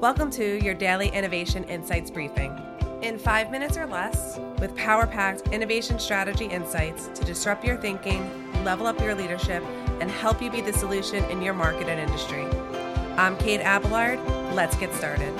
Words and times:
Welcome 0.00 0.30
to 0.30 0.64
your 0.64 0.72
daily 0.72 1.08
Innovation 1.08 1.62
Insights 1.64 2.10
Briefing. 2.10 2.58
In 3.02 3.18
five 3.18 3.50
minutes 3.50 3.76
or 3.76 3.84
less, 3.84 4.40
with 4.58 4.74
power 4.74 5.06
packed 5.06 5.48
innovation 5.48 5.98
strategy 5.98 6.46
insights 6.46 7.08
to 7.08 7.22
disrupt 7.22 7.66
your 7.66 7.76
thinking, 7.76 8.22
level 8.64 8.86
up 8.86 8.98
your 8.98 9.14
leadership, 9.14 9.62
and 10.00 10.10
help 10.10 10.40
you 10.40 10.50
be 10.50 10.62
the 10.62 10.72
solution 10.72 11.22
in 11.24 11.42
your 11.42 11.52
market 11.52 11.86
and 11.86 12.00
industry. 12.00 12.46
I'm 13.18 13.36
Kate 13.36 13.60
Abelard. 13.60 14.18
Let's 14.54 14.74
get 14.74 14.94
started. 14.94 15.34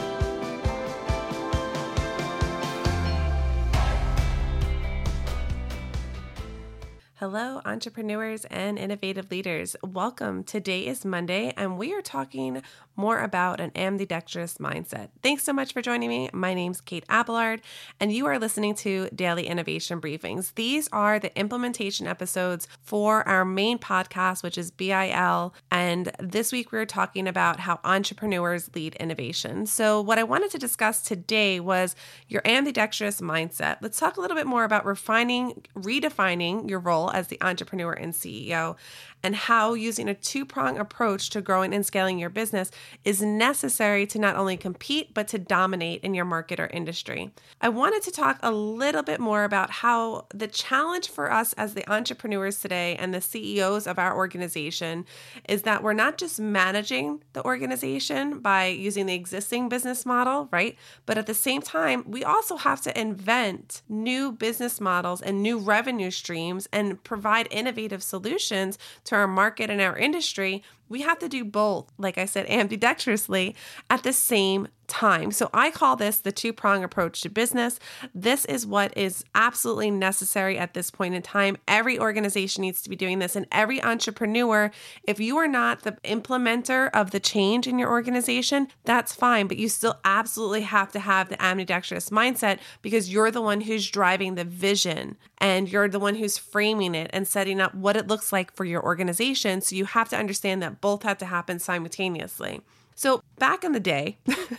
Hello, 7.20 7.60
entrepreneurs 7.66 8.46
and 8.46 8.78
innovative 8.78 9.30
leaders. 9.30 9.76
Welcome. 9.82 10.42
Today 10.42 10.86
is 10.86 11.04
Monday, 11.04 11.52
and 11.54 11.76
we 11.76 11.92
are 11.92 12.00
talking 12.00 12.62
more 12.96 13.20
about 13.20 13.60
an 13.60 13.72
ambidextrous 13.76 14.56
mindset. 14.56 15.10
Thanks 15.22 15.42
so 15.42 15.52
much 15.52 15.74
for 15.74 15.82
joining 15.82 16.08
me. 16.08 16.30
My 16.32 16.54
name's 16.54 16.80
Kate 16.80 17.04
Abelard, 17.10 17.60
and 18.00 18.10
you 18.10 18.24
are 18.24 18.38
listening 18.38 18.74
to 18.76 19.10
Daily 19.14 19.48
Innovation 19.48 20.00
Briefings. 20.00 20.54
These 20.54 20.88
are 20.92 21.18
the 21.18 21.38
implementation 21.38 22.06
episodes 22.06 22.66
for 22.80 23.26
our 23.28 23.44
main 23.44 23.78
podcast, 23.78 24.42
which 24.42 24.56
is 24.56 24.70
BIL. 24.70 25.54
And 25.70 26.10
this 26.18 26.52
week, 26.52 26.72
we're 26.72 26.86
talking 26.86 27.28
about 27.28 27.60
how 27.60 27.80
entrepreneurs 27.84 28.70
lead 28.74 28.94
innovation. 28.94 29.66
So, 29.66 30.00
what 30.00 30.18
I 30.18 30.22
wanted 30.22 30.52
to 30.52 30.58
discuss 30.58 31.02
today 31.02 31.60
was 31.60 31.94
your 32.28 32.40
ambidextrous 32.46 33.20
mindset. 33.20 33.76
Let's 33.82 34.00
talk 34.00 34.16
a 34.16 34.22
little 34.22 34.38
bit 34.38 34.46
more 34.46 34.64
about 34.64 34.86
refining, 34.86 35.66
redefining 35.76 36.68
your 36.68 36.80
role 36.80 37.09
as 37.12 37.28
the 37.28 37.38
entrepreneur 37.42 37.92
and 37.92 38.12
CEO 38.12 38.76
and 39.22 39.36
how 39.36 39.74
using 39.74 40.08
a 40.08 40.14
two 40.14 40.44
prong 40.44 40.78
approach 40.78 41.30
to 41.30 41.40
growing 41.40 41.74
and 41.74 41.84
scaling 41.84 42.18
your 42.18 42.30
business 42.30 42.70
is 43.04 43.22
necessary 43.22 44.06
to 44.06 44.18
not 44.18 44.36
only 44.36 44.56
compete, 44.56 45.14
but 45.14 45.28
to 45.28 45.38
dominate 45.38 46.02
in 46.02 46.14
your 46.14 46.24
market 46.24 46.60
or 46.60 46.66
industry. 46.68 47.30
I 47.60 47.68
wanted 47.68 48.02
to 48.04 48.10
talk 48.10 48.38
a 48.42 48.52
little 48.52 49.02
bit 49.02 49.20
more 49.20 49.44
about 49.44 49.70
how 49.70 50.26
the 50.34 50.46
challenge 50.46 51.08
for 51.08 51.32
us 51.32 51.52
as 51.54 51.74
the 51.74 51.90
entrepreneurs 51.90 52.60
today 52.60 52.96
and 52.96 53.12
the 53.12 53.20
CEOs 53.20 53.86
of 53.86 53.98
our 53.98 54.16
organization 54.16 55.04
is 55.48 55.62
that 55.62 55.82
we're 55.82 55.92
not 55.92 56.18
just 56.18 56.40
managing 56.40 57.22
the 57.32 57.44
organization 57.44 58.40
by 58.40 58.66
using 58.66 59.06
the 59.06 59.14
existing 59.14 59.68
business 59.68 60.06
model, 60.06 60.48
right? 60.50 60.76
But 61.06 61.18
at 61.18 61.26
the 61.26 61.34
same 61.34 61.62
time, 61.62 62.04
we 62.06 62.24
also 62.24 62.56
have 62.56 62.80
to 62.82 63.00
invent 63.00 63.82
new 63.88 64.32
business 64.32 64.80
models 64.80 65.20
and 65.20 65.42
new 65.42 65.58
revenue 65.58 66.10
streams 66.10 66.68
and 66.72 67.02
provide 67.04 67.48
innovative 67.50 68.02
solutions 68.02 68.78
to 69.10 69.16
our 69.16 69.26
market 69.26 69.70
and 69.70 69.80
our 69.80 69.96
industry, 69.96 70.62
we 70.88 71.02
have 71.02 71.18
to 71.18 71.28
do 71.28 71.44
both, 71.44 71.92
like 71.98 72.16
I 72.16 72.24
said, 72.24 72.46
ambidextrously 72.46 73.54
at 73.90 74.02
the 74.02 74.12
same 74.12 74.68
time. 74.90 75.30
So 75.30 75.48
I 75.54 75.70
call 75.70 75.96
this 75.96 76.18
the 76.18 76.32
two 76.32 76.52
prong 76.52 76.84
approach 76.84 77.22
to 77.22 77.30
business. 77.30 77.78
This 78.14 78.44
is 78.44 78.66
what 78.66 78.94
is 78.96 79.24
absolutely 79.34 79.90
necessary 79.90 80.58
at 80.58 80.74
this 80.74 80.90
point 80.90 81.14
in 81.14 81.22
time. 81.22 81.56
Every 81.66 81.98
organization 81.98 82.62
needs 82.62 82.82
to 82.82 82.90
be 82.90 82.96
doing 82.96 83.20
this, 83.20 83.36
and 83.36 83.46
every 83.52 83.82
entrepreneur, 83.82 84.70
if 85.04 85.20
you 85.20 85.38
are 85.38 85.48
not 85.48 85.82
the 85.82 85.92
implementer 86.04 86.90
of 86.92 87.12
the 87.12 87.20
change 87.20 87.66
in 87.66 87.78
your 87.78 87.88
organization, 87.88 88.68
that's 88.84 89.14
fine, 89.14 89.46
but 89.46 89.56
you 89.56 89.68
still 89.68 89.98
absolutely 90.04 90.62
have 90.62 90.90
to 90.92 90.98
have 90.98 91.28
the 91.28 91.40
ambidextrous 91.40 92.10
mindset 92.10 92.58
because 92.82 93.12
you're 93.12 93.30
the 93.30 93.40
one 93.40 93.62
who's 93.62 93.88
driving 93.88 94.34
the 94.34 94.44
vision 94.44 95.16
and 95.38 95.70
you're 95.70 95.88
the 95.88 96.00
one 96.00 96.16
who's 96.16 96.36
framing 96.36 96.94
it 96.94 97.10
and 97.12 97.26
setting 97.26 97.60
up 97.60 97.74
what 97.74 97.96
it 97.96 98.08
looks 98.08 98.32
like 98.32 98.52
for 98.54 98.64
your 98.64 98.82
organization. 98.82 99.60
So 99.60 99.76
you 99.76 99.84
have 99.84 100.08
to 100.10 100.18
understand 100.18 100.62
that 100.62 100.80
both 100.80 101.04
have 101.04 101.18
to 101.18 101.26
happen 101.26 101.58
simultaneously. 101.58 102.60
So, 103.00 103.22
back 103.38 103.64
in 103.64 103.72
the 103.72 103.80
day, 103.80 104.18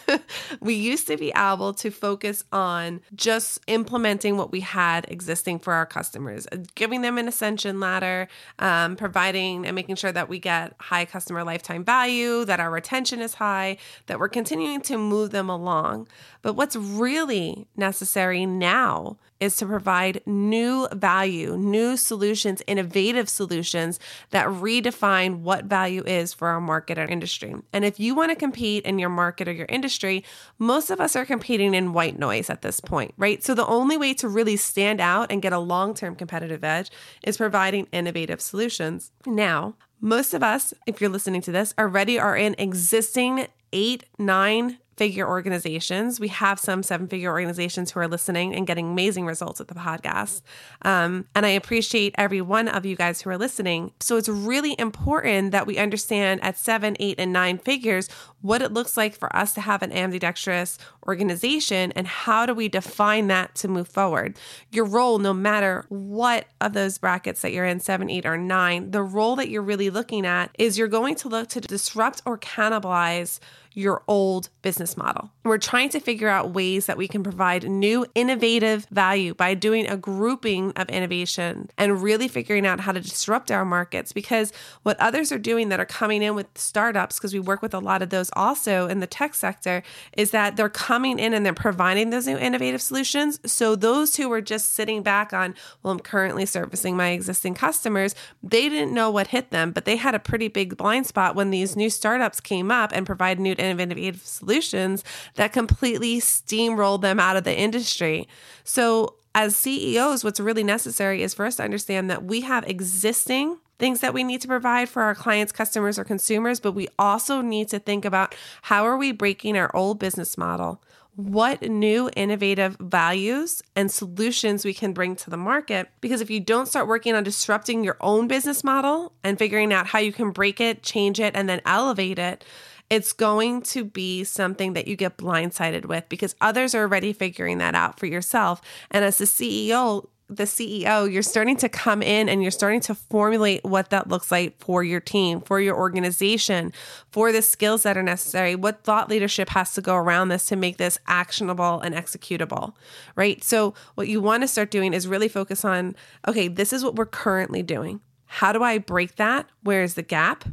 we 0.61 0.73
used 0.73 1.05
to 1.05 1.15
be 1.15 1.31
able 1.37 1.75
to 1.75 1.91
focus 1.91 2.43
on 2.51 3.01
just 3.13 3.59
implementing 3.67 4.35
what 4.35 4.51
we 4.51 4.61
had 4.61 5.05
existing 5.11 5.59
for 5.59 5.73
our 5.73 5.85
customers, 5.85 6.47
giving 6.73 7.03
them 7.03 7.19
an 7.19 7.27
ascension 7.27 7.79
ladder, 7.79 8.27
um, 8.57 8.95
providing 8.95 9.67
and 9.67 9.75
making 9.75 9.95
sure 9.95 10.11
that 10.11 10.27
we 10.27 10.39
get 10.39 10.73
high 10.79 11.05
customer 11.05 11.43
lifetime 11.43 11.85
value, 11.85 12.43
that 12.45 12.59
our 12.59 12.71
retention 12.71 13.21
is 13.21 13.35
high, 13.35 13.77
that 14.07 14.17
we're 14.17 14.27
continuing 14.27 14.81
to 14.81 14.97
move 14.97 15.29
them 15.29 15.47
along. 15.47 16.07
But 16.41 16.53
what's 16.53 16.75
really 16.75 17.67
necessary 17.77 18.47
now 18.47 19.17
is 19.41 19.57
to 19.57 19.65
provide 19.65 20.21
new 20.25 20.87
value, 20.93 21.57
new 21.57 21.97
solutions, 21.97 22.61
innovative 22.67 23.27
solutions 23.27 23.99
that 24.29 24.47
redefine 24.47 25.39
what 25.39 25.65
value 25.65 26.03
is 26.05 26.33
for 26.33 26.47
our 26.47 26.61
market 26.61 26.97
or 26.97 27.05
industry. 27.05 27.53
And 27.73 27.83
if 27.83 27.99
you 27.99 28.15
want 28.15 28.31
to 28.31 28.35
compete 28.35 28.85
in 28.85 28.99
your 28.99 29.09
market 29.09 29.47
or 29.47 29.51
your 29.51 29.65
industry, 29.67 30.23
most 30.59 30.91
of 30.91 31.01
us 31.01 31.15
are 31.15 31.25
competing 31.25 31.73
in 31.73 31.91
white 31.91 32.17
noise 32.17 32.49
at 32.49 32.61
this 32.61 32.79
point, 32.79 33.13
right? 33.17 33.43
So 33.43 33.55
the 33.55 33.65
only 33.65 33.97
way 33.97 34.13
to 34.13 34.29
really 34.29 34.55
stand 34.55 35.01
out 35.01 35.31
and 35.31 35.41
get 35.41 35.51
a 35.51 35.59
long 35.59 35.93
term 35.93 36.15
competitive 36.15 36.63
edge 36.63 36.91
is 37.23 37.37
providing 37.37 37.87
innovative 37.91 38.39
solutions. 38.41 39.11
Now, 39.25 39.75
most 39.99 40.33
of 40.33 40.43
us, 40.43 40.73
if 40.85 41.01
you're 41.01 41.09
listening 41.09 41.41
to 41.41 41.51
this, 41.51 41.73
already 41.77 42.19
are 42.19 42.37
in 42.37 42.55
existing 42.57 43.47
eight, 43.73 44.05
nine, 44.17 44.77
figure 45.01 45.27
organizations. 45.27 46.19
We 46.19 46.27
have 46.27 46.59
some 46.59 46.83
seven 46.83 47.07
figure 47.07 47.31
organizations 47.31 47.89
who 47.89 47.99
are 47.99 48.07
listening 48.07 48.53
and 48.53 48.67
getting 48.67 48.91
amazing 48.91 49.25
results 49.25 49.57
with 49.57 49.67
the 49.67 49.73
podcast. 49.73 50.43
Um, 50.83 51.25
and 51.33 51.43
I 51.43 51.49
appreciate 51.49 52.13
every 52.19 52.39
one 52.39 52.67
of 52.67 52.85
you 52.85 52.95
guys 52.95 53.19
who 53.19 53.31
are 53.31 53.37
listening. 53.39 53.93
So 53.99 54.17
it's 54.17 54.29
really 54.29 54.75
important 54.77 55.53
that 55.53 55.65
we 55.65 55.79
understand 55.79 56.43
at 56.43 56.55
seven, 56.55 56.95
eight, 56.99 57.19
and 57.19 57.33
nine 57.33 57.57
figures 57.57 58.09
what 58.41 58.61
it 58.61 58.73
looks 58.73 58.95
like 58.95 59.15
for 59.15 59.35
us 59.35 59.55
to 59.55 59.61
have 59.61 59.81
an 59.81 59.91
ambidextrous 59.91 60.77
organization 61.07 61.91
and 61.93 62.05
how 62.05 62.45
do 62.45 62.53
we 62.53 62.67
define 62.67 63.25
that 63.27 63.55
to 63.55 63.67
move 63.67 63.87
forward. 63.87 64.37
Your 64.69 64.85
role, 64.85 65.17
no 65.17 65.33
matter 65.33 65.83
what 65.89 66.45
of 66.59 66.73
those 66.73 66.99
brackets 66.99 67.41
that 67.41 67.53
you're 67.53 67.65
in, 67.65 67.79
seven, 67.79 68.07
eight, 68.07 68.27
or 68.27 68.37
nine, 68.37 68.91
the 68.91 69.01
role 69.01 69.35
that 69.37 69.49
you're 69.49 69.63
really 69.63 69.89
looking 69.89 70.27
at 70.27 70.51
is 70.59 70.77
you're 70.77 70.87
going 70.87 71.15
to 71.15 71.27
look 71.27 71.49
to 71.49 71.59
disrupt 71.59 72.21
or 72.23 72.37
cannibalize 72.37 73.39
your 73.73 74.03
old 74.07 74.49
business 74.61 74.97
model. 74.97 75.31
We're 75.43 75.57
trying 75.57 75.89
to 75.89 75.99
figure 75.99 76.27
out 76.27 76.51
ways 76.51 76.85
that 76.85 76.97
we 76.97 77.07
can 77.07 77.23
provide 77.23 77.63
new 77.69 78.05
innovative 78.15 78.85
value 78.91 79.33
by 79.33 79.53
doing 79.53 79.87
a 79.87 79.97
grouping 79.97 80.71
of 80.75 80.89
innovation 80.89 81.69
and 81.77 82.01
really 82.01 82.27
figuring 82.27 82.65
out 82.65 82.81
how 82.81 82.91
to 82.91 82.99
disrupt 82.99 83.49
our 83.49 83.65
markets 83.65 84.11
because 84.11 84.51
what 84.83 84.99
others 84.99 85.31
are 85.31 85.39
doing 85.39 85.69
that 85.69 85.79
are 85.79 85.85
coming 85.85 86.21
in 86.21 86.35
with 86.35 86.47
startups 86.55 87.17
because 87.17 87.33
we 87.33 87.39
work 87.39 87.61
with 87.61 87.73
a 87.73 87.79
lot 87.79 88.01
of 88.01 88.09
those 88.09 88.29
also 88.33 88.87
in 88.87 88.99
the 88.99 89.07
tech 89.07 89.33
sector 89.33 89.83
is 90.17 90.31
that 90.31 90.57
they're 90.57 90.69
coming 90.69 91.17
in 91.17 91.33
and 91.33 91.45
they're 91.45 91.53
providing 91.53 92.09
those 92.09 92.27
new 92.27 92.37
innovative 92.37 92.81
solutions. 92.81 93.39
So 93.45 93.75
those 93.75 94.15
who 94.17 94.29
were 94.29 94.41
just 94.41 94.73
sitting 94.73 95.01
back 95.01 95.33
on, 95.33 95.55
well, 95.81 95.93
I'm 95.93 95.99
currently 95.99 96.45
servicing 96.45 96.97
my 96.97 97.09
existing 97.09 97.53
customers, 97.53 98.15
they 98.43 98.69
didn't 98.69 98.93
know 98.93 99.09
what 99.09 99.27
hit 99.27 99.51
them, 99.51 99.71
but 99.71 99.85
they 99.85 99.95
had 99.95 100.13
a 100.13 100.19
pretty 100.19 100.49
big 100.49 100.77
blind 100.77 101.07
spot 101.07 101.35
when 101.35 101.51
these 101.51 101.75
new 101.75 101.89
startups 101.89 102.39
came 102.39 102.69
up 102.69 102.91
and 102.93 103.05
provided 103.05 103.41
new 103.41 103.55
innovative 103.61 104.21
solutions 104.21 105.03
that 105.35 105.53
completely 105.53 106.19
steamrolled 106.19 107.01
them 107.01 107.19
out 107.19 107.37
of 107.37 107.43
the 107.43 107.57
industry. 107.57 108.27
So 108.63 109.15
as 109.33 109.55
CEOs, 109.55 110.23
what's 110.23 110.39
really 110.39 110.63
necessary 110.63 111.23
is 111.23 111.33
for 111.33 111.45
us 111.45 111.55
to 111.57 111.63
understand 111.63 112.09
that 112.09 112.23
we 112.23 112.41
have 112.41 112.67
existing 112.67 113.57
things 113.79 114.01
that 114.01 114.13
we 114.13 114.23
need 114.23 114.39
to 114.41 114.47
provide 114.47 114.87
for 114.89 115.01
our 115.01 115.15
clients, 115.15 115.51
customers, 115.51 115.97
or 115.97 116.03
consumers, 116.03 116.59
but 116.59 116.73
we 116.73 116.87
also 116.99 117.41
need 117.41 117.67
to 117.69 117.79
think 117.79 118.05
about 118.05 118.35
how 118.63 118.85
are 118.85 118.95
we 118.95 119.11
breaking 119.11 119.57
our 119.57 119.75
old 119.75 119.97
business 119.97 120.37
model? 120.37 120.81
What 121.15 121.63
new 121.63 122.09
innovative 122.15 122.77
values 122.79 123.61
and 123.75 123.91
solutions 123.91 124.63
we 124.63 124.73
can 124.73 124.93
bring 124.93 125.15
to 125.17 125.29
the 125.29 125.37
market? 125.37 125.89
Because 125.99 126.21
if 126.21 126.29
you 126.29 126.39
don't 126.39 126.67
start 126.67 126.87
working 126.87 127.15
on 127.15 127.23
disrupting 127.23 127.83
your 127.83 127.97
own 128.01 128.27
business 128.27 128.63
model 128.63 129.13
and 129.23 129.39
figuring 129.39 129.73
out 129.73 129.87
how 129.87 129.99
you 129.99 130.13
can 130.13 130.29
break 130.31 130.61
it, 130.61 130.83
change 130.83 131.19
it, 131.19 131.35
and 131.35 131.49
then 131.49 131.61
elevate 131.65 132.19
it, 132.19 132.45
it's 132.91 133.13
going 133.13 133.61
to 133.61 133.85
be 133.85 134.25
something 134.25 134.73
that 134.73 134.85
you 134.85 134.97
get 134.97 135.15
blindsided 135.15 135.85
with 135.85 136.07
because 136.09 136.35
others 136.41 136.75
are 136.75 136.81
already 136.81 137.13
figuring 137.13 137.57
that 137.59 137.73
out 137.73 137.97
for 137.97 138.05
yourself. 138.05 138.61
And 138.91 139.05
as 139.05 139.17
the 139.17 139.23
CEO, 139.23 140.09
the 140.27 140.43
CEO, 140.43 141.09
you're 141.09 141.23
starting 141.23 141.55
to 141.55 141.69
come 141.69 142.01
in 142.01 142.27
and 142.27 142.41
you're 142.41 142.51
starting 142.51 142.81
to 142.81 142.93
formulate 142.93 143.63
what 143.63 143.91
that 143.91 144.09
looks 144.09 144.29
like 144.29 144.59
for 144.59 144.83
your 144.83 144.99
team, 144.99 145.39
for 145.39 145.61
your 145.61 145.77
organization, 145.77 146.73
for 147.11 147.31
the 147.31 147.41
skills 147.41 147.83
that 147.83 147.95
are 147.95 148.03
necessary, 148.03 148.55
what 148.55 148.83
thought 148.83 149.09
leadership 149.09 149.47
has 149.49 149.73
to 149.75 149.81
go 149.81 149.95
around 149.95 150.27
this 150.27 150.45
to 150.47 150.57
make 150.57 150.75
this 150.75 150.99
actionable 151.07 151.79
and 151.79 151.95
executable, 151.95 152.73
right? 153.15 153.41
So, 153.41 153.73
what 153.95 154.09
you 154.09 154.19
want 154.19 154.43
to 154.43 154.49
start 154.49 154.69
doing 154.69 154.93
is 154.93 155.07
really 155.07 155.29
focus 155.29 155.63
on 155.63 155.95
okay, 156.27 156.49
this 156.49 156.73
is 156.73 156.83
what 156.83 156.95
we're 156.95 157.05
currently 157.05 157.63
doing. 157.63 158.01
How 158.25 158.51
do 158.51 158.63
I 158.63 158.79
break 158.79 159.15
that? 159.15 159.47
Where 159.63 159.81
is 159.81 159.93
the 159.93 160.03
gap? 160.03 160.43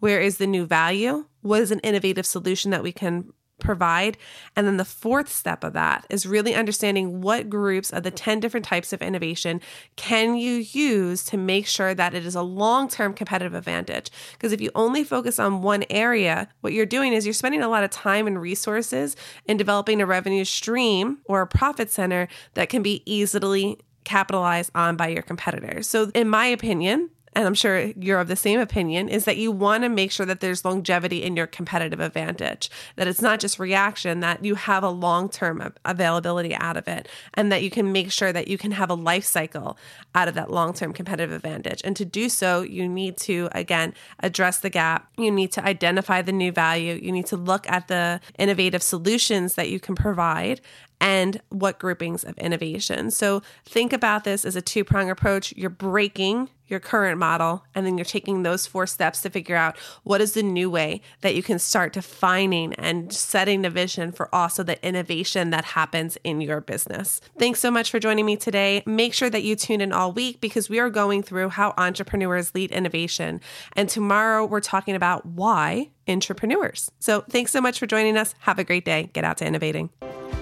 Where 0.00 0.20
is 0.20 0.38
the 0.38 0.46
new 0.46 0.66
value? 0.66 1.26
What 1.42 1.62
is 1.62 1.70
an 1.70 1.80
innovative 1.80 2.26
solution 2.26 2.70
that 2.72 2.82
we 2.82 2.92
can 2.92 3.32
provide. 3.60 4.16
And 4.56 4.66
then 4.66 4.78
the 4.78 4.84
fourth 4.84 5.30
step 5.30 5.62
of 5.62 5.74
that 5.74 6.06
is 6.10 6.26
really 6.26 6.54
understanding 6.54 7.20
what 7.20 7.48
groups 7.48 7.90
of 7.90 8.02
the 8.02 8.10
10 8.10 8.40
different 8.40 8.66
types 8.66 8.92
of 8.92 9.02
innovation 9.02 9.60
can 9.96 10.34
you 10.34 10.54
use 10.54 11.22
to 11.26 11.36
make 11.36 11.66
sure 11.66 11.94
that 11.94 12.14
it 12.14 12.26
is 12.26 12.34
a 12.34 12.42
long 12.42 12.88
term 12.88 13.14
competitive 13.14 13.54
advantage. 13.54 14.10
Because 14.32 14.52
if 14.52 14.60
you 14.60 14.70
only 14.74 15.04
focus 15.04 15.38
on 15.38 15.62
one 15.62 15.84
area, 15.90 16.48
what 16.62 16.72
you're 16.72 16.86
doing 16.86 17.12
is 17.12 17.24
you're 17.24 17.32
spending 17.32 17.62
a 17.62 17.68
lot 17.68 17.84
of 17.84 17.90
time 17.90 18.26
and 18.26 18.40
resources 18.40 19.14
in 19.44 19.56
developing 19.56 20.00
a 20.00 20.06
revenue 20.06 20.44
stream 20.44 21.18
or 21.26 21.42
a 21.42 21.46
profit 21.46 21.90
center 21.90 22.26
that 22.54 22.68
can 22.68 22.82
be 22.82 23.02
easily 23.04 23.78
capitalized 24.04 24.70
on 24.74 24.96
by 24.96 25.08
your 25.08 25.22
competitors. 25.22 25.86
So, 25.86 26.10
in 26.14 26.28
my 26.28 26.46
opinion, 26.46 27.10
and 27.34 27.46
I'm 27.46 27.54
sure 27.54 27.92
you're 27.96 28.18
of 28.18 28.28
the 28.28 28.36
same 28.36 28.58
opinion, 28.58 29.08
is 29.08 29.24
that 29.24 29.36
you 29.36 29.52
want 29.52 29.84
to 29.84 29.88
make 29.88 30.10
sure 30.10 30.26
that 30.26 30.40
there's 30.40 30.64
longevity 30.64 31.22
in 31.22 31.36
your 31.36 31.46
competitive 31.46 32.00
advantage, 32.00 32.70
that 32.96 33.06
it's 33.06 33.22
not 33.22 33.38
just 33.38 33.58
reaction, 33.58 34.20
that 34.20 34.44
you 34.44 34.56
have 34.56 34.82
a 34.82 34.90
long 34.90 35.28
term 35.28 35.72
availability 35.84 36.54
out 36.56 36.76
of 36.76 36.88
it, 36.88 37.08
and 37.34 37.52
that 37.52 37.62
you 37.62 37.70
can 37.70 37.92
make 37.92 38.10
sure 38.10 38.32
that 38.32 38.48
you 38.48 38.58
can 38.58 38.72
have 38.72 38.90
a 38.90 38.94
life 38.94 39.24
cycle 39.24 39.78
out 40.14 40.28
of 40.28 40.34
that 40.34 40.50
long 40.50 40.72
term 40.72 40.92
competitive 40.92 41.32
advantage. 41.32 41.80
And 41.84 41.94
to 41.96 42.04
do 42.04 42.28
so, 42.28 42.62
you 42.62 42.88
need 42.88 43.16
to, 43.18 43.48
again, 43.52 43.94
address 44.20 44.58
the 44.58 44.70
gap. 44.70 45.08
You 45.16 45.30
need 45.30 45.52
to 45.52 45.64
identify 45.64 46.22
the 46.22 46.32
new 46.32 46.50
value. 46.50 46.98
You 47.00 47.12
need 47.12 47.26
to 47.26 47.36
look 47.36 47.68
at 47.70 47.88
the 47.88 48.20
innovative 48.38 48.82
solutions 48.82 49.54
that 49.54 49.68
you 49.68 49.78
can 49.78 49.94
provide 49.94 50.60
and 51.00 51.40
what 51.48 51.78
groupings 51.78 52.24
of 52.24 52.36
innovation. 52.38 53.10
So 53.10 53.42
think 53.64 53.92
about 53.92 54.24
this 54.24 54.44
as 54.44 54.54
a 54.54 54.60
two 54.60 54.84
prong 54.84 55.10
approach. 55.10 55.54
You're 55.56 55.70
breaking 55.70 56.50
your 56.70 56.80
current 56.80 57.18
model, 57.18 57.64
and 57.74 57.84
then 57.84 57.98
you're 57.98 58.04
taking 58.04 58.42
those 58.42 58.66
four 58.66 58.86
steps 58.86 59.20
to 59.22 59.30
figure 59.30 59.56
out 59.56 59.76
what 60.02 60.20
is 60.20 60.32
the 60.32 60.42
new 60.42 60.70
way 60.70 61.02
that 61.20 61.34
you 61.34 61.42
can 61.42 61.58
start 61.58 61.92
defining 61.92 62.72
and 62.74 63.12
setting 63.12 63.62
the 63.62 63.70
vision 63.70 64.12
for 64.12 64.32
also 64.34 64.62
the 64.62 64.82
innovation 64.86 65.50
that 65.50 65.64
happens 65.64 66.16
in 66.24 66.40
your 66.40 66.60
business. 66.60 67.20
Thanks 67.38 67.60
so 67.60 67.70
much 67.70 67.90
for 67.90 67.98
joining 67.98 68.26
me 68.26 68.36
today. 68.36 68.82
Make 68.86 69.14
sure 69.14 69.30
that 69.30 69.42
you 69.42 69.56
tune 69.56 69.80
in 69.80 69.92
all 69.92 70.12
week 70.12 70.40
because 70.40 70.68
we 70.68 70.78
are 70.78 70.90
going 70.90 71.22
through 71.22 71.50
how 71.50 71.74
entrepreneurs 71.76 72.54
lead 72.54 72.70
innovation. 72.70 73.40
And 73.74 73.88
tomorrow 73.88 74.46
we're 74.46 74.60
talking 74.60 74.94
about 74.94 75.26
why 75.26 75.90
entrepreneurs. 76.08 76.90
So 76.98 77.22
thanks 77.22 77.52
so 77.52 77.60
much 77.60 77.78
for 77.78 77.86
joining 77.86 78.16
us. 78.16 78.34
Have 78.40 78.58
a 78.58 78.64
great 78.64 78.84
day. 78.84 79.10
Get 79.12 79.24
out 79.24 79.38
to 79.38 79.46
innovating. 79.46 79.90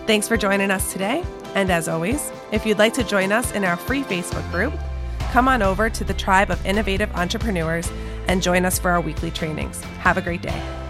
Thanks 0.06 0.26
for 0.26 0.36
joining 0.36 0.70
us 0.70 0.92
today. 0.92 1.22
And 1.54 1.70
as 1.70 1.88
always, 1.88 2.30
if 2.50 2.64
you'd 2.64 2.78
like 2.78 2.94
to 2.94 3.04
join 3.04 3.30
us 3.30 3.52
in 3.52 3.64
our 3.64 3.76
free 3.76 4.02
Facebook 4.02 4.50
group, 4.50 4.72
come 5.32 5.48
on 5.48 5.62
over 5.62 5.90
to 5.90 6.04
the 6.04 6.14
Tribe 6.14 6.50
of 6.50 6.64
Innovative 6.64 7.10
Entrepreneurs 7.14 7.90
and 8.26 8.42
join 8.42 8.64
us 8.64 8.78
for 8.78 8.90
our 8.90 9.00
weekly 9.00 9.30
trainings. 9.30 9.80
Have 10.00 10.16
a 10.16 10.22
great 10.22 10.42
day. 10.42 10.87